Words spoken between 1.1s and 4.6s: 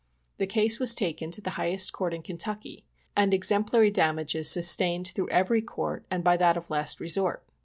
to the highest court in Kentucky, and exemplary damages